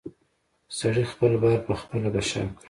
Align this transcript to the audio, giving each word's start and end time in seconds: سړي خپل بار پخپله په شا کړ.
سړي 0.79 1.03
خپل 1.11 1.31
بار 1.41 1.57
پخپله 1.67 2.09
په 2.15 2.21
شا 2.29 2.43
کړ. 2.53 2.59